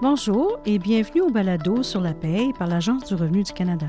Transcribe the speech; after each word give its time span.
Bonjour 0.00 0.60
et 0.64 0.78
bienvenue 0.78 1.22
au 1.22 1.30
balado 1.30 1.82
sur 1.82 2.00
la 2.00 2.14
paie 2.14 2.52
par 2.56 2.68
l'Agence 2.68 3.06
du 3.06 3.14
revenu 3.14 3.42
du 3.42 3.52
Canada. 3.52 3.88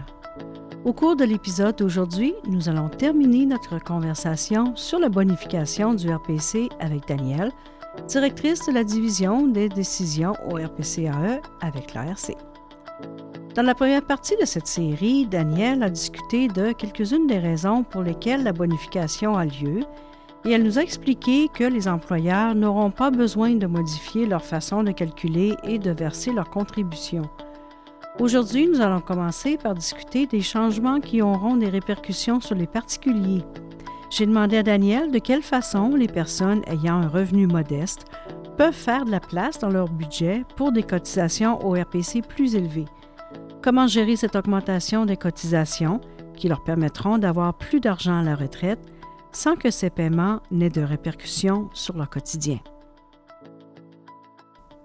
Au 0.83 0.91
cours 0.91 1.15
de 1.15 1.23
l'épisode 1.23 1.75
d'aujourd'hui, 1.77 2.33
nous 2.47 2.67
allons 2.67 2.89
terminer 2.89 3.45
notre 3.45 3.77
conversation 3.77 4.75
sur 4.75 4.97
la 4.97 5.09
bonification 5.09 5.93
du 5.93 6.11
RPC 6.11 6.69
avec 6.79 7.07
Danielle, 7.07 7.51
directrice 8.07 8.65
de 8.65 8.73
la 8.73 8.83
division 8.83 9.45
des 9.45 9.69
décisions 9.69 10.33
au 10.49 10.55
RPCAE 10.55 11.41
avec 11.61 11.93
l'ARC. 11.93 12.35
Dans 13.53 13.61
la 13.61 13.75
première 13.75 14.03
partie 14.03 14.35
de 14.37 14.45
cette 14.45 14.65
série, 14.65 15.27
Danielle 15.27 15.83
a 15.83 15.91
discuté 15.91 16.47
de 16.47 16.71
quelques-unes 16.71 17.27
des 17.27 17.37
raisons 17.37 17.83
pour 17.83 18.01
lesquelles 18.01 18.41
la 18.41 18.53
bonification 18.53 19.37
a 19.37 19.45
lieu 19.45 19.81
et 20.45 20.51
elle 20.51 20.63
nous 20.63 20.79
a 20.79 20.83
expliqué 20.83 21.49
que 21.53 21.63
les 21.63 21.87
employeurs 21.87 22.55
n'auront 22.55 22.91
pas 22.91 23.11
besoin 23.11 23.51
de 23.55 23.67
modifier 23.67 24.25
leur 24.25 24.43
façon 24.43 24.83
de 24.83 24.91
calculer 24.91 25.55
et 25.63 25.79
de 25.79 25.91
verser 25.91 26.31
leurs 26.31 26.49
contributions. 26.49 27.29
Aujourd'hui, 28.19 28.67
nous 28.67 28.81
allons 28.81 28.99
commencer 28.99 29.57
par 29.57 29.75
discuter 29.75 30.25
des 30.25 30.41
changements 30.41 30.99
qui 30.99 31.21
auront 31.21 31.55
des 31.55 31.69
répercussions 31.69 32.41
sur 32.41 32.55
les 32.55 32.67
particuliers. 32.67 33.43
J'ai 34.09 34.25
demandé 34.25 34.57
à 34.57 34.63
Daniel 34.63 35.11
de 35.11 35.19
quelle 35.19 35.43
façon 35.43 35.95
les 35.95 36.07
personnes 36.07 36.61
ayant 36.67 36.95
un 36.95 37.07
revenu 37.07 37.47
modeste 37.47 38.05
peuvent 38.57 38.73
faire 38.73 39.05
de 39.05 39.11
la 39.11 39.21
place 39.21 39.59
dans 39.59 39.69
leur 39.69 39.87
budget 39.87 40.43
pour 40.57 40.71
des 40.71 40.83
cotisations 40.83 41.65
au 41.65 41.73
RPC 41.73 42.21
plus 42.21 42.55
élevées. 42.55 42.87
Comment 43.61 43.87
gérer 43.87 44.15
cette 44.15 44.35
augmentation 44.35 45.05
des 45.05 45.15
cotisations 45.15 46.01
qui 46.35 46.49
leur 46.49 46.63
permettront 46.63 47.19
d'avoir 47.19 47.53
plus 47.53 47.79
d'argent 47.79 48.19
à 48.19 48.23
la 48.23 48.35
retraite 48.35 48.79
sans 49.31 49.55
que 49.55 49.71
ces 49.71 49.89
paiements 49.89 50.41
n'aient 50.51 50.69
de 50.69 50.81
répercussions 50.81 51.69
sur 51.73 51.97
leur 51.97 52.09
quotidien. 52.09 52.59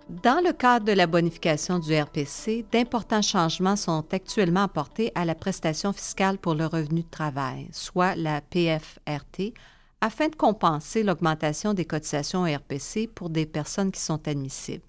Dans 0.09 0.45
le 0.45 0.53
cadre 0.53 0.85
de 0.85 0.93
la 0.93 1.07
bonification 1.07 1.79
du 1.79 1.99
RPC, 1.99 2.67
d'importants 2.71 3.23
changements 3.23 3.77
sont 3.77 4.05
actuellement 4.13 4.65
apportés 4.65 5.11
à 5.15 5.25
la 5.25 5.35
prestation 5.35 5.95
fiscale 5.95 6.37
pour 6.37 6.55
le 6.55 6.67
revenu 6.67 7.03
de 7.03 7.09
travail, 7.09 7.69
soit 7.73 8.15
la 8.15 8.43
PFRT, 8.43 9.55
afin 10.03 10.29
de 10.29 10.37
compenser 10.37 11.03
l'augmentation 11.03 11.73
des 11.73 11.87
cotisations 11.87 12.43
au 12.43 12.55
RPC 12.55 13.09
pour 13.09 13.31
des 13.31 13.47
personnes 13.47 13.91
qui 13.91 14.01
sont 14.01 14.29
admissibles. 14.29 14.85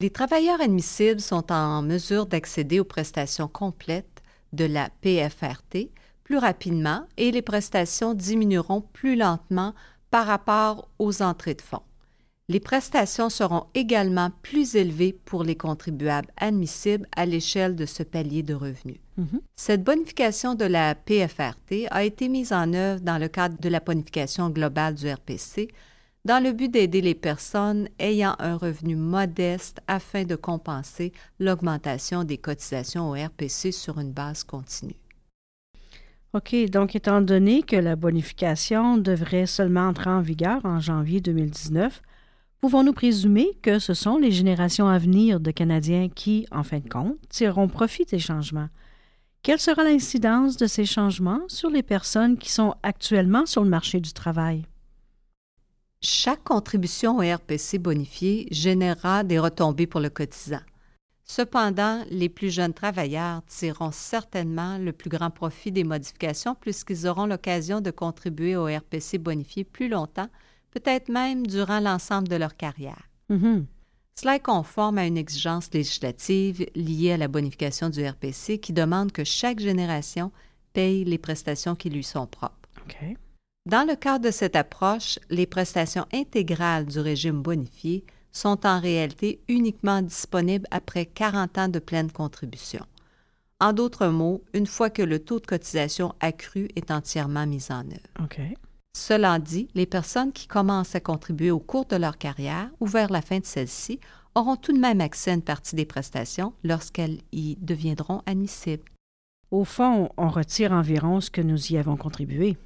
Les 0.00 0.08
travailleurs 0.08 0.62
admissibles 0.62 1.20
sont 1.20 1.52
en 1.52 1.82
mesure 1.82 2.24
d'accéder 2.24 2.80
aux 2.80 2.84
prestations 2.84 3.48
complètes 3.48 4.22
de 4.54 4.64
la 4.64 4.88
PFRT 5.02 5.90
plus 6.30 6.38
rapidement 6.38 7.02
et 7.16 7.32
les 7.32 7.42
prestations 7.42 8.14
diminueront 8.14 8.82
plus 8.92 9.16
lentement 9.16 9.74
par 10.12 10.26
rapport 10.26 10.88
aux 11.00 11.22
entrées 11.22 11.54
de 11.54 11.60
fonds. 11.60 11.82
Les 12.48 12.60
prestations 12.60 13.30
seront 13.30 13.64
également 13.74 14.30
plus 14.42 14.76
élevées 14.76 15.12
pour 15.24 15.42
les 15.42 15.56
contribuables 15.56 16.28
admissibles 16.36 17.08
à 17.16 17.26
l'échelle 17.26 17.74
de 17.74 17.84
ce 17.84 18.04
palier 18.04 18.44
de 18.44 18.54
revenus. 18.54 19.00
Mm-hmm. 19.18 19.40
Cette 19.56 19.82
bonification 19.82 20.54
de 20.54 20.66
la 20.66 20.94
PFRT 20.94 21.88
a 21.90 22.04
été 22.04 22.28
mise 22.28 22.52
en 22.52 22.74
œuvre 22.74 23.00
dans 23.00 23.18
le 23.18 23.26
cadre 23.26 23.56
de 23.60 23.68
la 23.68 23.80
bonification 23.80 24.50
globale 24.50 24.94
du 24.94 25.10
RPC 25.10 25.66
dans 26.24 26.40
le 26.40 26.52
but 26.52 26.70
d'aider 26.70 27.00
les 27.00 27.16
personnes 27.16 27.88
ayant 27.98 28.36
un 28.38 28.56
revenu 28.56 28.94
modeste 28.94 29.80
afin 29.88 30.22
de 30.22 30.36
compenser 30.36 31.12
l'augmentation 31.40 32.22
des 32.22 32.38
cotisations 32.38 33.10
au 33.10 33.14
RPC 33.14 33.72
sur 33.72 33.98
une 33.98 34.12
base 34.12 34.44
continue. 34.44 34.94
OK, 36.32 36.54
donc 36.70 36.94
étant 36.94 37.20
donné 37.20 37.62
que 37.62 37.74
la 37.74 37.96
bonification 37.96 38.96
devrait 38.96 39.46
seulement 39.46 39.88
entrer 39.88 40.10
en 40.10 40.20
vigueur 40.20 40.60
en 40.64 40.78
janvier 40.78 41.20
2019, 41.20 42.00
pouvons-nous 42.60 42.92
présumer 42.92 43.58
que 43.62 43.80
ce 43.80 43.94
sont 43.94 44.16
les 44.16 44.30
générations 44.30 44.86
à 44.86 44.96
venir 44.98 45.40
de 45.40 45.50
Canadiens 45.50 46.08
qui, 46.08 46.46
en 46.52 46.62
fin 46.62 46.78
de 46.78 46.88
compte, 46.88 47.18
tireront 47.28 47.66
profit 47.66 48.04
des 48.04 48.20
changements? 48.20 48.68
Quelle 49.42 49.58
sera 49.58 49.82
l'incidence 49.82 50.56
de 50.56 50.68
ces 50.68 50.84
changements 50.84 51.40
sur 51.48 51.68
les 51.68 51.82
personnes 51.82 52.38
qui 52.38 52.52
sont 52.52 52.74
actuellement 52.84 53.44
sur 53.44 53.64
le 53.64 53.70
marché 53.70 53.98
du 53.98 54.12
travail? 54.12 54.66
Chaque 56.00 56.44
contribution 56.44 57.18
au 57.18 57.22
RPC 57.22 57.78
bonifié 57.78 58.46
générera 58.52 59.24
des 59.24 59.40
retombées 59.40 59.88
pour 59.88 60.00
le 60.00 60.10
cotisant. 60.10 60.60
Cependant, 61.32 62.02
les 62.10 62.28
plus 62.28 62.50
jeunes 62.50 62.74
travailleurs 62.74 63.42
tireront 63.46 63.92
certainement 63.92 64.78
le 64.78 64.90
plus 64.90 65.08
grand 65.08 65.30
profit 65.30 65.70
des 65.70 65.84
modifications 65.84 66.56
puisqu'ils 66.56 67.06
auront 67.06 67.26
l'occasion 67.26 67.80
de 67.80 67.92
contribuer 67.92 68.56
au 68.56 68.64
RPC 68.64 69.18
bonifié 69.18 69.62
plus 69.62 69.88
longtemps, 69.88 70.26
peut-être 70.72 71.08
même 71.08 71.46
durant 71.46 71.78
l'ensemble 71.78 72.26
de 72.26 72.34
leur 72.34 72.56
carrière. 72.56 73.08
Mm-hmm. 73.30 73.64
Cela 74.16 74.34
est 74.34 74.44
conforme 74.44 74.98
à 74.98 75.06
une 75.06 75.16
exigence 75.16 75.72
législative 75.72 76.66
liée 76.74 77.12
à 77.12 77.16
la 77.16 77.28
bonification 77.28 77.90
du 77.90 78.04
RPC 78.04 78.58
qui 78.58 78.72
demande 78.72 79.12
que 79.12 79.22
chaque 79.22 79.60
génération 79.60 80.32
paye 80.72 81.04
les 81.04 81.18
prestations 81.18 81.76
qui 81.76 81.90
lui 81.90 82.02
sont 82.02 82.26
propres. 82.26 82.56
Dans 83.66 83.86
le 83.86 83.94
cadre 83.94 84.24
de 84.24 84.32
cette 84.32 84.56
approche, 84.56 85.20
les 85.28 85.46
prestations 85.46 86.06
intégrales 86.12 86.86
du 86.86 86.98
régime 86.98 87.40
bonifié 87.40 88.04
sont 88.32 88.66
en 88.66 88.80
réalité 88.80 89.40
uniquement 89.48 90.02
disponibles 90.02 90.66
après 90.70 91.06
40 91.06 91.58
ans 91.58 91.68
de 91.68 91.78
pleine 91.78 92.10
contribution. 92.10 92.84
En 93.60 93.72
d'autres 93.72 94.08
mots, 94.08 94.42
une 94.54 94.66
fois 94.66 94.88
que 94.88 95.02
le 95.02 95.18
taux 95.18 95.38
de 95.38 95.46
cotisation 95.46 96.14
accru 96.20 96.68
est 96.76 96.90
entièrement 96.90 97.46
mis 97.46 97.66
en 97.70 97.80
œuvre. 97.80 98.00
Cela 98.96 99.38
dit, 99.38 99.68
les 99.74 99.86
personnes 99.86 100.32
qui 100.32 100.46
commencent 100.46 100.94
à 100.94 101.00
contribuer 101.00 101.50
au 101.50 101.60
cours 101.60 101.86
de 101.86 101.96
leur 101.96 102.18
carrière 102.18 102.70
ou 102.80 102.86
vers 102.86 103.10
la 103.10 103.22
fin 103.22 103.38
de 103.38 103.44
celle-ci 103.44 104.00
auront 104.34 104.56
tout 104.56 104.72
de 104.72 104.78
même 104.78 105.00
accès 105.00 105.30
à 105.30 105.34
une 105.34 105.42
partie 105.42 105.76
des 105.76 105.84
prestations 105.84 106.54
lorsqu'elles 106.64 107.20
y 107.32 107.56
deviendront 107.56 108.22
admissibles. 108.26 108.84
Au 109.50 109.64
fond, 109.64 110.10
on 110.16 110.28
retire 110.28 110.72
environ 110.72 111.20
ce 111.20 111.30
que 111.30 111.40
nous 111.40 111.72
y 111.72 111.76
avons 111.76 111.96
contribué. 111.96 112.56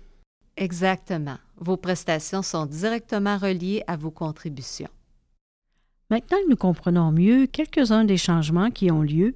Exactement. 0.57 1.39
Vos 1.57 1.77
prestations 1.77 2.43
sont 2.43 2.67
directement 2.67 3.39
reliées 3.39 3.83
à 3.87 3.97
vos 3.97 4.11
contributions. 4.11 4.91
Maintenant 6.11 6.39
que 6.45 6.51
nous 6.51 6.57
comprenons 6.57 7.11
mieux 7.13 7.47
quelques-uns 7.47 8.05
des 8.05 8.17
changements 8.17 8.71
qui 8.71 8.91
ont 8.91 9.03
lieu, 9.03 9.35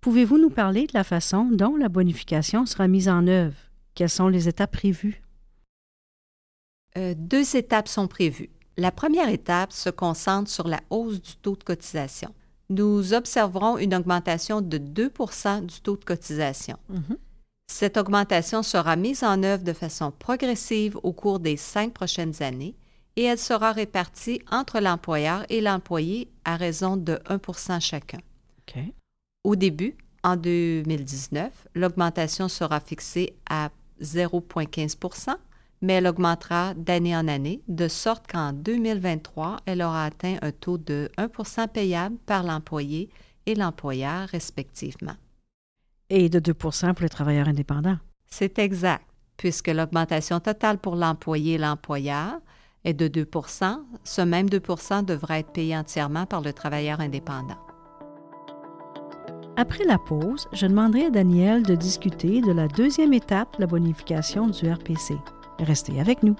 pouvez-vous 0.00 0.38
nous 0.38 0.50
parler 0.50 0.86
de 0.86 0.94
la 0.94 1.04
façon 1.04 1.44
dont 1.52 1.76
la 1.76 1.88
bonification 1.88 2.66
sera 2.66 2.88
mise 2.88 3.08
en 3.08 3.26
œuvre? 3.26 3.56
Quelles 3.94 4.10
sont 4.10 4.28
les 4.28 4.48
étapes 4.48 4.72
prévues? 4.72 5.22
Euh, 6.96 7.14
deux 7.16 7.56
étapes 7.56 7.88
sont 7.88 8.08
prévues. 8.08 8.50
La 8.78 8.90
première 8.90 9.28
étape 9.28 9.72
se 9.72 9.90
concentre 9.90 10.50
sur 10.50 10.68
la 10.68 10.80
hausse 10.90 11.20
du 11.20 11.36
taux 11.36 11.56
de 11.56 11.64
cotisation. 11.64 12.34
Nous 12.68 13.14
observerons 13.14 13.78
une 13.78 13.94
augmentation 13.94 14.60
de 14.60 14.78
2% 14.78 15.66
du 15.66 15.80
taux 15.80 15.96
de 15.96 16.04
cotisation. 16.04 16.76
Mm-hmm. 16.92 17.16
Cette 17.68 17.96
augmentation 17.96 18.62
sera 18.62 18.96
mise 18.96 19.24
en 19.24 19.42
œuvre 19.42 19.64
de 19.64 19.72
façon 19.72 20.10
progressive 20.10 20.98
au 21.02 21.12
cours 21.12 21.40
des 21.40 21.56
cinq 21.56 21.92
prochaines 21.92 22.42
années 22.42 22.74
et 23.16 23.24
elle 23.24 23.38
sera 23.38 23.72
répartie 23.72 24.42
entre 24.50 24.80
l'employeur 24.80 25.44
et 25.48 25.60
l'employé 25.60 26.28
à 26.44 26.56
raison 26.56 26.96
de 26.96 27.14
1% 27.28 27.80
chacun. 27.80 28.18
Au 29.44 29.56
début, 29.56 29.96
en 30.22 30.36
2019, 30.36 31.68
l'augmentation 31.74 32.48
sera 32.48 32.80
fixée 32.80 33.34
à 33.48 33.70
0,15% 34.02 35.36
mais 35.82 35.94
elle 35.94 36.06
augmentera 36.06 36.74
d'année 36.74 37.16
en 37.16 37.28
année, 37.28 37.62
de 37.68 37.88
sorte 37.88 38.26
qu'en 38.26 38.52
2023, 38.52 39.58
elle 39.66 39.82
aura 39.82 40.06
atteint 40.06 40.36
un 40.42 40.52
taux 40.52 40.78
de 40.78 41.10
1% 41.18 41.68
payable 41.68 42.16
par 42.26 42.42
l'employé 42.42 43.10
et 43.46 43.54
l'employeur 43.54 44.28
respectivement. 44.28 45.14
Et 46.08 46.28
de 46.28 46.40
2% 46.40 46.94
pour 46.94 47.02
les 47.02 47.08
travailleurs 47.08 47.48
indépendants. 47.48 47.98
C'est 48.26 48.58
exact, 48.58 49.04
puisque 49.36 49.68
l'augmentation 49.68 50.40
totale 50.40 50.78
pour 50.78 50.96
l'employé 50.96 51.54
et 51.54 51.58
l'employeur 51.58 52.40
est 52.86 52.94
de 52.94 53.08
2% 53.08 53.76
ce 54.04 54.22
même 54.22 54.46
2% 54.46 55.04
devra 55.04 55.40
être 55.40 55.52
payé 55.52 55.76
entièrement 55.76 56.24
par 56.24 56.40
le 56.40 56.52
travailleur 56.52 57.00
indépendant. 57.00 57.58
Après 59.58 59.84
la 59.84 59.98
pause, 59.98 60.46
je 60.52 60.66
demanderai 60.66 61.06
à 61.06 61.10
Daniel 61.10 61.62
de 61.62 61.74
discuter 61.74 62.40
de 62.40 62.52
la 62.52 62.68
deuxième 62.68 63.12
étape 63.12 63.56
de 63.56 63.62
la 63.62 63.66
bonification 63.66 64.48
du 64.48 64.70
RPC. 64.70 65.14
Restez 65.58 65.98
avec 65.98 66.22
nous. 66.22 66.36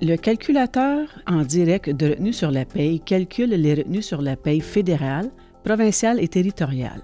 Le 0.00 0.16
calculateur 0.16 1.08
en 1.28 1.42
direct 1.42 1.90
de 1.90 2.10
retenue 2.10 2.32
sur 2.32 2.50
la 2.50 2.64
paye 2.64 3.00
calcule 3.00 3.50
les 3.50 3.74
retenues 3.74 4.02
sur 4.02 4.22
la 4.22 4.36
paye 4.36 4.60
fédérale, 4.60 5.30
provinciale 5.64 6.20
et 6.20 6.28
territoriale. 6.28 7.02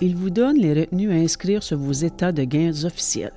Il 0.00 0.14
vous 0.14 0.30
donne 0.30 0.58
les 0.58 0.74
retenues 0.74 1.10
à 1.10 1.16
inscrire 1.16 1.62
sur 1.62 1.78
vos 1.78 1.92
états 1.92 2.32
de 2.32 2.44
gains 2.44 2.84
officiels. 2.84 3.32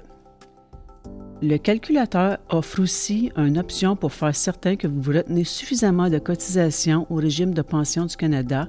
Le 1.41 1.55
calculateur 1.55 2.37
offre 2.49 2.81
aussi 2.81 3.31
une 3.37 3.57
option 3.57 3.95
pour 3.95 4.11
faire 4.11 4.35
certain 4.35 4.75
que 4.75 4.87
vous 4.87 5.11
retenez 5.11 5.45
suffisamment 5.45 6.09
de 6.09 6.19
cotisations 6.19 7.07
au 7.09 7.15
régime 7.15 7.53
de 7.53 7.61
pension 7.61 8.05
du 8.05 8.17
Canada 8.17 8.67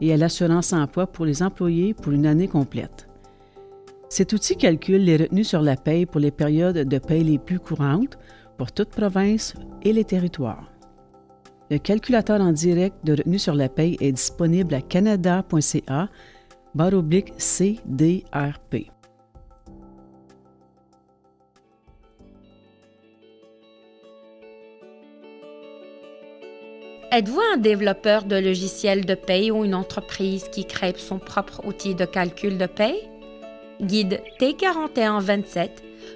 et 0.00 0.12
à 0.12 0.16
l'assurance 0.16 0.72
emploi 0.72 1.08
pour 1.08 1.24
les 1.24 1.42
employés 1.42 1.94
pour 1.94 2.12
une 2.12 2.26
année 2.26 2.46
complète. 2.46 3.08
Cet 4.08 4.32
outil 4.32 4.56
calcule 4.56 5.02
les 5.02 5.16
retenues 5.16 5.42
sur 5.42 5.62
la 5.62 5.74
paye 5.74 6.06
pour 6.06 6.20
les 6.20 6.30
périodes 6.30 6.86
de 6.86 6.98
paye 6.98 7.24
les 7.24 7.38
plus 7.38 7.58
courantes, 7.58 8.18
pour 8.56 8.70
toute 8.70 8.90
province 8.90 9.54
et 9.82 9.92
les 9.92 10.04
territoires. 10.04 10.70
Le 11.70 11.78
calculateur 11.78 12.40
en 12.40 12.52
direct 12.52 12.94
de 13.04 13.14
retenue 13.14 13.38
sur 13.38 13.54
la 13.54 13.68
paye 13.68 13.96
est 14.00 14.12
disponible 14.12 14.74
à 14.74 14.80
canada.ca 14.80 16.08
CDRP. 17.36 18.90
Êtes-vous 27.10 27.40
un 27.52 27.58
développeur 27.58 28.24
de 28.24 28.36
logiciels 28.36 29.04
de 29.04 29.14
paye 29.14 29.50
ou 29.50 29.66
une 29.66 29.74
entreprise 29.74 30.48
qui 30.50 30.64
crée 30.64 30.94
son 30.96 31.18
propre 31.18 31.60
outil 31.66 31.94
de 31.94 32.06
calcul 32.06 32.56
de 32.56 32.64
paye? 32.64 33.06
Guide 33.82 34.22
T4127, 34.40 35.68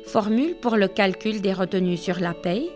formule 0.06 0.54
pour 0.54 0.76
le 0.76 0.88
calcul 0.88 1.42
des 1.42 1.52
retenues 1.52 1.98
sur 1.98 2.18
la 2.18 2.32
paye, 2.32 2.70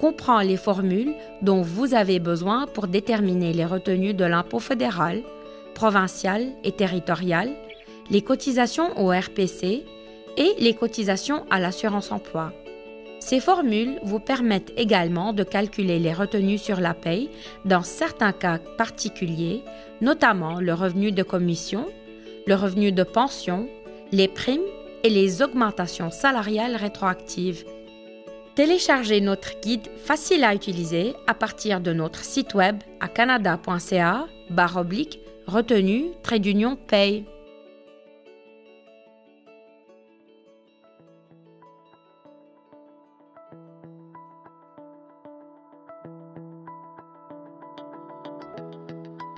comprend 0.00 0.40
les 0.40 0.56
formules 0.56 1.12
dont 1.42 1.60
vous 1.60 1.92
avez 1.92 2.18
besoin 2.18 2.66
pour 2.66 2.86
déterminer 2.86 3.52
les 3.52 3.66
retenues 3.66 4.14
de 4.14 4.24
l'impôt 4.24 4.58
fédéral, 4.58 5.22
provincial 5.76 6.54
et 6.64 6.72
territorial, 6.72 7.50
les 8.10 8.22
cotisations 8.22 8.98
au 8.98 9.10
RPC 9.10 9.84
et 10.38 10.54
les 10.58 10.74
cotisations 10.74 11.44
à 11.50 11.60
l'assurance 11.60 12.10
emploi. 12.10 12.52
Ces 13.20 13.40
formules 13.40 13.98
vous 14.02 14.18
permettent 14.18 14.72
également 14.78 15.34
de 15.34 15.44
calculer 15.44 15.98
les 15.98 16.14
retenues 16.14 16.58
sur 16.58 16.80
la 16.80 16.94
paye 16.94 17.28
dans 17.66 17.82
certains 17.82 18.32
cas 18.32 18.58
particuliers, 18.78 19.62
notamment 20.00 20.60
le 20.60 20.72
revenu 20.72 21.12
de 21.12 21.22
commission, 21.22 21.86
le 22.46 22.54
revenu 22.54 22.90
de 22.90 23.02
pension, 23.02 23.68
les 24.12 24.28
primes 24.28 24.70
et 25.04 25.10
les 25.10 25.42
augmentations 25.42 26.10
salariales 26.10 26.76
rétroactives. 26.76 27.64
Téléchargez 28.54 29.20
notre 29.20 29.60
guide 29.60 29.88
facile 30.02 30.42
à 30.42 30.54
utiliser 30.54 31.12
à 31.26 31.34
partir 31.34 31.80
de 31.80 31.92
notre 31.92 32.24
site 32.24 32.54
web 32.54 32.76
à 33.00 33.08
canada.ca 33.08 34.26
barre 34.48 34.78
oblique 34.78 35.20
retenue 35.46 36.06
trait 36.22 36.38
d'union 36.38 36.76
paye. 36.76 37.24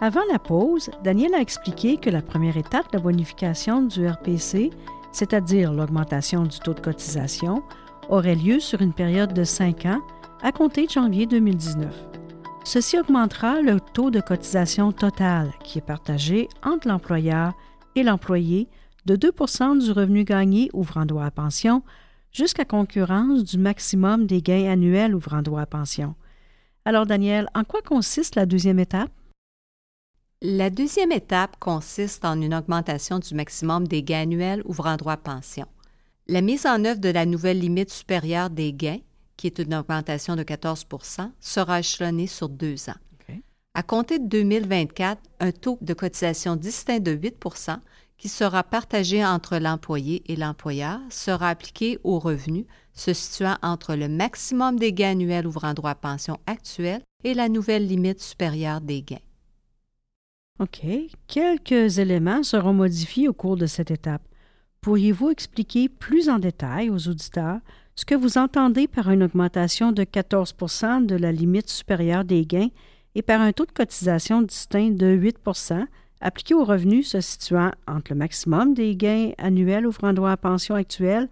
Avant 0.01 0.21
la 0.31 0.39
pause, 0.39 0.91
Daniel 1.03 1.35
a 1.35 1.41
expliqué 1.41 1.97
que 1.97 2.09
la 2.09 2.23
première 2.23 2.57
étape 2.57 2.93
de 2.93 2.99
la 2.99 3.03
bonification 3.03 3.83
du 3.83 4.07
RPC, 4.07 4.71
c'est-à-dire 5.11 5.73
l'augmentation 5.73 6.45
du 6.45 6.59
taux 6.61 6.75
de 6.75 6.81
cotisation, 6.81 7.65
aurait 8.09 8.37
lieu 8.37 8.61
sur 8.61 8.81
une 8.81 8.93
période 8.93 9.35
de 9.35 9.43
5 9.43 9.87
ans 9.87 10.01
à 10.41 10.53
compter 10.53 10.87
de 10.87 10.91
janvier 10.91 11.27
2019. 11.27 12.18
Ceci 12.65 12.99
augmentera 12.99 13.63
le 13.63 13.81
taux 13.81 14.11
de 14.11 14.21
cotisation 14.21 14.93
total 14.93 15.53
qui 15.65 15.79
est 15.79 15.83
partagé 15.83 16.49
entre 16.63 16.89
l'employeur 16.89 17.55
et 17.95 18.03
l'employé 18.03 18.69
de 19.07 19.17
2% 19.17 19.83
du 19.83 19.91
revenu 19.91 20.25
gagné 20.25 20.69
ouvrant 20.75 21.07
droit 21.07 21.25
à 21.25 21.31
pension 21.31 21.83
jusqu'à 22.31 22.65
concurrence 22.67 23.43
du 23.43 23.59
maximum 23.59 24.27
des 24.27 24.43
gains 24.43 24.71
annuels 24.71 25.15
ouvrant 25.15 25.41
droit 25.41 25.63
à 25.63 25.67
pension. 25.67 26.15
Alors 26.85 27.07
Daniel, 27.07 27.49
en 27.55 27.65
quoi 27.65 27.81
consiste 27.81 28.35
la 28.35 28.45
deuxième 28.45 28.79
étape? 28.79 29.11
La 30.43 30.71
deuxième 30.71 31.11
étape 31.11 31.57
consiste 31.59 32.25
en 32.25 32.41
une 32.41 32.55
augmentation 32.55 33.19
du 33.19 33.35
maximum 33.35 33.89
des 33.89 34.03
gains 34.03 34.23
annuels 34.23 34.63
ouvrant 34.67 34.97
droit 34.97 35.15
à 35.15 35.17
pension. 35.17 35.67
La 36.29 36.43
mise 36.43 36.67
en 36.67 36.85
œuvre 36.85 37.01
de 37.01 37.09
la 37.09 37.27
nouvelle 37.27 37.59
limite 37.59 37.91
supérieure 37.91 38.51
des 38.51 38.73
gains, 38.73 39.01
qui 39.39 39.47
est 39.47 39.59
une 39.61 39.75
augmentation 39.75 40.37
de 40.37 40.43
14 40.43 40.87
sera 41.41 41.79
échelonnée 41.79 42.27
sur 42.27 42.51
deux 42.51 42.91
ans. 42.91 43.01
À 43.75 43.85
compter 43.85 44.19
de 44.19 44.27
2024, 44.27 45.23
un 45.39 45.53
taux 45.53 45.79
de 45.81 45.95
cotisation 45.95 46.57
distinct 46.57 46.99
de 46.99 47.15
8% 47.15 47.77
qui 48.17 48.29
sera 48.29 48.65
partagé 48.65 49.25
entre 49.25 49.59
l'employé 49.59 50.25
et 50.27 50.35
l'employeur 50.35 50.99
sera 51.11 51.51
appliqué 51.51 52.01
aux 52.03 52.19
revenus 52.19 52.65
se 52.93 53.13
situant 53.13 53.57
entre 53.63 53.95
le 53.95 54.09
maximum 54.09 54.81
des 54.81 54.93
gains 54.93 55.13
annuels 55.13 55.47
ouvrant 55.47 55.75
droit 55.75 55.91
à 55.91 55.95
pension 55.95 56.41
actuel 56.47 57.03
et 57.23 57.35
la 57.35 57.49
nouvelle 57.49 57.87
limite 57.87 58.21
supérieure 58.21 58.81
des 58.81 59.03
gains. 59.03 59.17
OK. 60.59 60.85
Quelques 61.29 61.99
éléments 61.99 62.43
seront 62.43 62.73
modifiés 62.73 63.29
au 63.29 63.33
cours 63.33 63.57
de 63.57 63.67
cette 63.67 63.93
étape. 63.93 64.23
Pourriez-vous 64.81 65.31
expliquer 65.31 65.89
plus 65.89 66.29
en 66.29 66.41
détail 66.41 66.91
aux 66.91 67.07
auditeurs 67.07 67.61
ce 67.99 68.05
que 68.05 68.15
vous 68.15 68.39
entendez 68.39 68.87
par 68.87 69.11
une 69.11 69.25
augmentation 69.25 69.91
de 69.91 70.05
14 70.05 70.55
de 71.03 71.17
la 71.17 71.33
limite 71.33 71.69
supérieure 71.69 72.25
des 72.25 72.47
gains 72.47 72.69
et 73.17 73.23
par 73.23 73.41
un 73.41 73.51
taux 73.51 73.67
de 73.67 73.73
cotisation 73.73 74.41
distinct 74.41 74.93
de 74.93 75.17
8% 75.17 75.85
appliqué 76.21 76.55
aux 76.55 76.65
revenus 76.65 77.09
se 77.09 77.21
situant 77.21 77.73
entre 77.89 78.13
le 78.13 78.19
maximum 78.19 78.73
des 78.73 78.95
gains 78.95 79.33
annuels 79.37 79.85
ouvrant 79.85 80.13
droit 80.13 80.31
à 80.31 80.37
pension 80.37 80.77
actuelle 80.77 81.29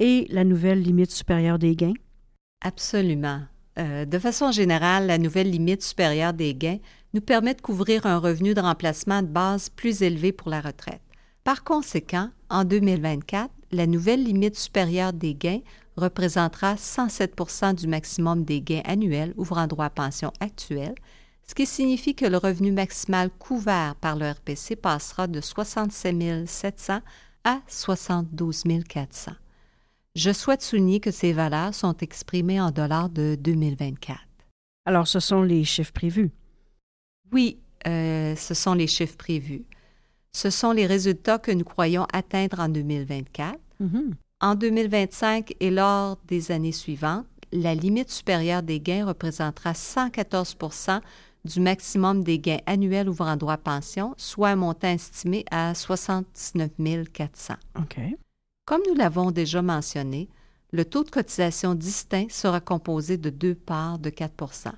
et 0.00 0.26
la 0.28 0.44
nouvelle 0.44 0.82
limite 0.82 1.12
supérieure 1.12 1.58
des 1.58 1.74
gains? 1.74 1.94
Absolument. 2.62 3.40
Euh, 3.78 4.04
de 4.04 4.18
façon 4.18 4.52
générale, 4.52 5.06
la 5.06 5.16
nouvelle 5.16 5.50
limite 5.50 5.82
supérieure 5.82 6.34
des 6.34 6.54
gains 6.54 6.78
nous 7.14 7.22
permet 7.22 7.54
de 7.54 7.62
couvrir 7.62 8.04
un 8.04 8.18
revenu 8.18 8.52
de 8.52 8.60
remplacement 8.60 9.22
de 9.22 9.28
base 9.28 9.70
plus 9.70 10.02
élevé 10.02 10.32
pour 10.32 10.50
la 10.50 10.60
retraite. 10.60 11.00
Par 11.42 11.64
conséquent, 11.64 12.28
en 12.50 12.64
2024, 12.64 13.50
la 13.70 13.86
nouvelle 13.86 14.22
limite 14.22 14.58
supérieure 14.58 15.14
des 15.14 15.34
gains 15.34 15.60
représentera 15.96 16.74
107% 16.74 17.74
du 17.74 17.86
maximum 17.86 18.44
des 18.44 18.60
gains 18.60 18.82
annuels 18.84 19.34
ouvrant 19.36 19.66
droit 19.66 19.86
à 19.86 19.90
pension 19.90 20.32
actuel, 20.40 20.94
ce 21.46 21.54
qui 21.54 21.66
signifie 21.66 22.14
que 22.14 22.24
le 22.24 22.36
revenu 22.36 22.72
maximal 22.72 23.30
couvert 23.30 23.94
par 23.96 24.16
le 24.16 24.30
RPC 24.30 24.76
passera 24.76 25.26
de 25.26 25.40
67 25.40 26.48
700 26.48 27.00
à 27.44 27.60
72 27.66 28.62
400. 28.88 29.32
Je 30.14 30.30
souhaite 30.32 30.62
souligner 30.62 31.00
que 31.00 31.10
ces 31.10 31.32
valeurs 31.32 31.74
sont 31.74 31.96
exprimées 31.98 32.60
en 32.60 32.70
dollars 32.70 33.08
de 33.08 33.36
2024. 33.40 34.18
Alors, 34.84 35.08
ce 35.08 35.20
sont 35.20 35.42
les 35.42 35.64
chiffres 35.64 35.92
prévus. 35.92 36.30
Oui, 37.32 37.58
euh, 37.86 38.36
ce 38.36 38.54
sont 38.54 38.74
les 38.74 38.86
chiffres 38.86 39.16
prévus. 39.16 39.64
Ce 40.32 40.50
sont 40.50 40.72
les 40.72 40.86
résultats 40.86 41.38
que 41.38 41.52
nous 41.52 41.64
croyons 41.64 42.06
atteindre 42.12 42.60
en 42.60 42.68
2024. 42.68 43.58
Mm-hmm. 43.80 44.12
En 44.42 44.56
2025 44.56 45.54
et 45.60 45.70
lors 45.70 46.18
des 46.26 46.50
années 46.50 46.72
suivantes, 46.72 47.26
la 47.52 47.76
limite 47.76 48.10
supérieure 48.10 48.64
des 48.64 48.80
gains 48.80 49.06
représentera 49.06 49.70
114% 49.70 51.00
du 51.44 51.60
maximum 51.60 52.24
des 52.24 52.40
gains 52.40 52.60
annuels 52.66 53.08
ouvrant 53.08 53.36
droit 53.36 53.52
à 53.52 53.58
pension, 53.58 54.14
soit 54.16 54.48
un 54.48 54.56
montant 54.56 54.88
estimé 54.88 55.44
à 55.52 55.76
79 55.76 57.08
400. 57.12 57.54
Comme 58.66 58.82
nous 58.88 58.94
l'avons 58.94 59.30
déjà 59.30 59.62
mentionné, 59.62 60.28
le 60.72 60.84
taux 60.84 61.04
de 61.04 61.10
cotisation 61.10 61.76
distinct 61.76 62.30
sera 62.30 62.60
composé 62.60 63.18
de 63.18 63.30
deux 63.30 63.54
parts 63.54 64.00
de 64.00 64.10
4% 64.10 64.72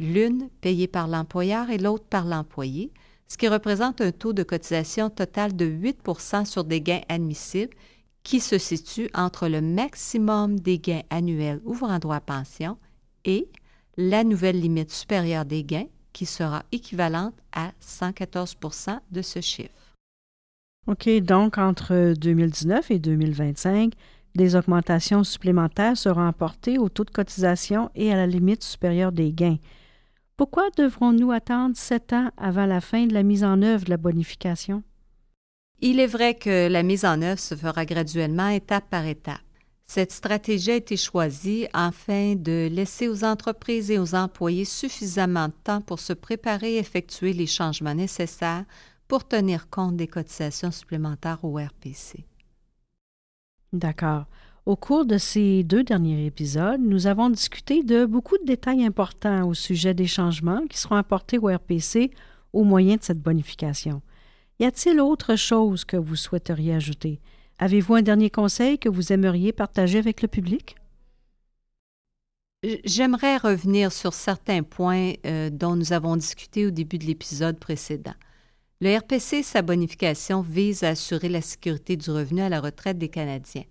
l'une 0.00 0.48
payée 0.60 0.88
par 0.88 1.06
l'employeur 1.06 1.70
et 1.70 1.78
l'autre 1.78 2.06
par 2.08 2.24
l'employé, 2.24 2.92
ce 3.28 3.36
qui 3.36 3.48
représente 3.48 4.00
un 4.00 4.10
taux 4.10 4.32
de 4.32 4.42
cotisation 4.42 5.08
total 5.10 5.54
de 5.56 5.64
8% 5.66 6.44
sur 6.44 6.64
des 6.64 6.80
gains 6.80 7.02
admissibles 7.08 7.74
qui 8.22 8.40
se 8.40 8.58
situe 8.58 9.08
entre 9.14 9.48
le 9.48 9.60
maximum 9.60 10.60
des 10.60 10.78
gains 10.78 11.02
annuels 11.10 11.60
ouvrant 11.64 11.98
droit 11.98 12.16
à 12.16 12.20
pension 12.20 12.78
et 13.24 13.48
la 13.96 14.24
nouvelle 14.24 14.60
limite 14.60 14.90
supérieure 14.90 15.44
des 15.44 15.64
gains 15.64 15.86
qui 16.12 16.26
sera 16.26 16.62
équivalente 16.72 17.34
à 17.52 17.72
114 17.80 18.56
de 19.10 19.22
ce 19.22 19.40
chiffre. 19.40 19.94
OK, 20.86 21.08
donc 21.20 21.58
entre 21.58 22.14
2019 22.14 22.90
et 22.90 22.98
2025, 22.98 23.92
des 24.34 24.56
augmentations 24.56 25.24
supplémentaires 25.24 25.96
seront 25.96 26.26
apportées 26.26 26.78
au 26.78 26.88
taux 26.88 27.04
de 27.04 27.10
cotisation 27.10 27.90
et 27.94 28.12
à 28.12 28.16
la 28.16 28.26
limite 28.26 28.64
supérieure 28.64 29.12
des 29.12 29.32
gains. 29.32 29.58
Pourquoi 30.36 30.70
devrons-nous 30.76 31.30
attendre 31.30 31.76
sept 31.76 32.12
ans 32.12 32.30
avant 32.36 32.66
la 32.66 32.80
fin 32.80 33.06
de 33.06 33.14
la 33.14 33.22
mise 33.22 33.44
en 33.44 33.62
œuvre 33.62 33.84
de 33.84 33.90
la 33.90 33.96
bonification? 33.96 34.82
Il 35.84 35.98
est 35.98 36.06
vrai 36.06 36.34
que 36.34 36.68
la 36.68 36.84
mise 36.84 37.04
en 37.04 37.20
œuvre 37.22 37.40
se 37.40 37.56
fera 37.56 37.84
graduellement, 37.84 38.48
étape 38.48 38.88
par 38.88 39.04
étape. 39.04 39.40
Cette 39.84 40.12
stratégie 40.12 40.70
a 40.70 40.76
été 40.76 40.96
choisie 40.96 41.66
afin 41.72 42.36
de 42.36 42.68
laisser 42.70 43.08
aux 43.08 43.24
entreprises 43.24 43.90
et 43.90 43.98
aux 43.98 44.14
employés 44.14 44.64
suffisamment 44.64 45.48
de 45.48 45.54
temps 45.64 45.80
pour 45.80 45.98
se 45.98 46.12
préparer 46.12 46.74
et 46.74 46.78
effectuer 46.78 47.32
les 47.32 47.48
changements 47.48 47.96
nécessaires 47.96 48.64
pour 49.08 49.26
tenir 49.26 49.68
compte 49.70 49.96
des 49.96 50.06
cotisations 50.06 50.70
supplémentaires 50.70 51.44
au 51.44 51.58
RPC. 51.58 52.24
D'accord. 53.72 54.26
Au 54.66 54.76
cours 54.76 55.04
de 55.04 55.18
ces 55.18 55.64
deux 55.64 55.82
derniers 55.82 56.26
épisodes, 56.26 56.80
nous 56.80 57.08
avons 57.08 57.28
discuté 57.28 57.82
de 57.82 58.06
beaucoup 58.06 58.38
de 58.38 58.44
détails 58.44 58.84
importants 58.84 59.48
au 59.48 59.54
sujet 59.54 59.94
des 59.94 60.06
changements 60.06 60.64
qui 60.68 60.78
seront 60.78 60.94
apportés 60.94 61.38
au 61.38 61.48
RPC 61.48 62.12
au 62.52 62.62
moyen 62.62 62.94
de 62.94 63.02
cette 63.02 63.20
bonification. 63.20 64.00
Y 64.62 64.64
a-t-il 64.64 65.00
autre 65.00 65.34
chose 65.34 65.84
que 65.84 65.96
vous 65.96 66.14
souhaiteriez 66.14 66.74
ajouter? 66.74 67.18
Avez-vous 67.58 67.96
un 67.96 68.02
dernier 68.02 68.30
conseil 68.30 68.78
que 68.78 68.88
vous 68.88 69.12
aimeriez 69.12 69.52
partager 69.52 69.98
avec 69.98 70.22
le 70.22 70.28
public? 70.28 70.76
J'aimerais 72.84 73.38
revenir 73.38 73.90
sur 73.90 74.14
certains 74.14 74.62
points 74.62 75.14
euh, 75.26 75.50
dont 75.50 75.74
nous 75.74 75.92
avons 75.92 76.14
discuté 76.14 76.64
au 76.64 76.70
début 76.70 76.98
de 76.98 77.06
l'épisode 77.06 77.58
précédent. 77.58 78.14
Le 78.80 78.96
RPC 78.96 79.42
sa 79.42 79.62
bonification 79.62 80.42
visent 80.42 80.84
à 80.84 80.90
assurer 80.90 81.28
la 81.28 81.40
sécurité 81.40 81.96
du 81.96 82.12
revenu 82.12 82.40
à 82.40 82.48
la 82.48 82.60
retraite 82.60 82.98
des 82.98 83.08
Canadiens. 83.08 83.64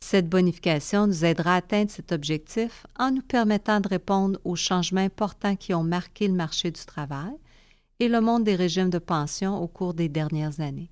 Cette 0.00 0.28
bonification 0.28 1.06
nous 1.06 1.24
aidera 1.24 1.54
à 1.54 1.58
atteindre 1.58 1.92
cet 1.92 2.10
objectif 2.10 2.88
en 2.98 3.12
nous 3.12 3.22
permettant 3.22 3.78
de 3.78 3.86
répondre 3.86 4.40
aux 4.42 4.56
changements 4.56 5.00
importants 5.00 5.54
qui 5.54 5.74
ont 5.74 5.84
marqué 5.84 6.26
le 6.26 6.34
marché 6.34 6.72
du 6.72 6.84
travail 6.84 7.36
et 8.00 8.08
le 8.08 8.20
monde 8.20 8.44
des 8.44 8.54
régimes 8.54 8.90
de 8.90 8.98
pension 8.98 9.60
au 9.60 9.68
cours 9.68 9.94
des 9.94 10.08
dernières 10.08 10.60
années. 10.60 10.90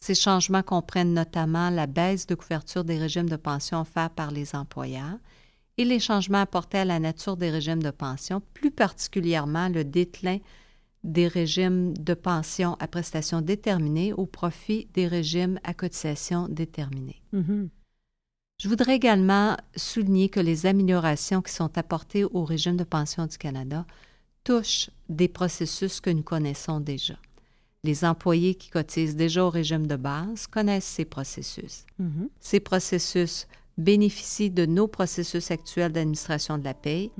Ces 0.00 0.14
changements 0.14 0.62
comprennent 0.62 1.14
notamment 1.14 1.70
la 1.70 1.86
baisse 1.86 2.26
de 2.26 2.34
couverture 2.34 2.84
des 2.84 2.98
régimes 2.98 3.28
de 3.28 3.36
pension 3.36 3.80
offerts 3.80 4.10
par 4.10 4.30
les 4.30 4.54
employeurs 4.54 5.18
et 5.78 5.84
les 5.84 6.00
changements 6.00 6.40
apportés 6.40 6.78
à 6.78 6.84
la 6.84 7.00
nature 7.00 7.36
des 7.36 7.50
régimes 7.50 7.82
de 7.82 7.90
pension, 7.90 8.42
plus 8.54 8.70
particulièrement 8.70 9.68
le 9.68 9.84
déclin 9.84 10.38
des 11.04 11.28
régimes 11.28 11.96
de 11.96 12.14
pension 12.14 12.76
à 12.80 12.88
prestations 12.88 13.40
déterminées 13.40 14.12
au 14.12 14.26
profit 14.26 14.88
des 14.94 15.06
régimes 15.06 15.60
à 15.64 15.74
cotisation 15.74 16.48
déterminée. 16.48 17.22
Mhm. 17.32 17.68
Je 18.58 18.68
voudrais 18.68 18.96
également 18.96 19.56
souligner 19.76 20.30
que 20.30 20.40
les 20.40 20.64
améliorations 20.64 21.42
qui 21.42 21.52
sont 21.52 21.76
apportées 21.76 22.24
au 22.24 22.44
régime 22.44 22.76
de 22.76 22.84
pension 22.84 23.26
du 23.26 23.36
Canada 23.36 23.84
touchent 24.46 24.90
des 25.08 25.28
processus 25.28 26.00
que 26.00 26.08
nous 26.08 26.22
connaissons 26.22 26.80
déjà. 26.80 27.14
Les 27.82 28.04
employés 28.04 28.54
qui 28.54 28.70
cotisent 28.70 29.16
déjà 29.16 29.44
au 29.44 29.50
régime 29.50 29.86
de 29.86 29.96
base 29.96 30.46
connaissent 30.46 30.86
ces 30.86 31.04
processus. 31.04 31.84
Mhm. 31.98 32.28
Ces 32.40 32.60
processus 32.60 33.46
bénéficient 33.76 34.50
de 34.50 34.64
nos 34.64 34.86
processus 34.86 35.50
actuels 35.50 35.92
d'administration 35.92 36.58
de 36.58 36.64
la 36.64 36.74
paie 36.74 37.10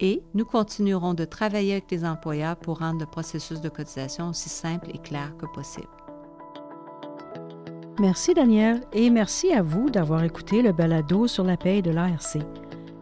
et 0.00 0.22
nous 0.34 0.46
continuerons 0.46 1.14
de 1.14 1.24
travailler 1.24 1.72
avec 1.72 1.90
les 1.90 2.04
employeurs 2.04 2.56
pour 2.56 2.78
rendre 2.78 3.00
le 3.00 3.06
processus 3.06 3.60
de 3.60 3.68
cotisation 3.68 4.30
aussi 4.30 4.48
simple 4.48 4.88
et 4.94 4.98
clair 4.98 5.36
que 5.36 5.46
possible. 5.46 5.88
Merci 8.00 8.32
Daniel 8.32 8.80
et 8.92 9.10
merci 9.10 9.52
à 9.52 9.62
vous 9.62 9.90
d'avoir 9.90 10.22
écouté 10.22 10.62
le 10.62 10.72
balado 10.72 11.26
sur 11.26 11.44
la 11.44 11.56
paye 11.56 11.82
de 11.82 11.90
l'ARC. 11.90 12.38